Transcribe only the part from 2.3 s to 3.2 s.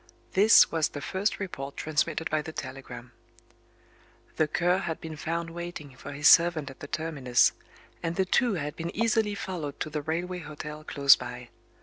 by the telegram: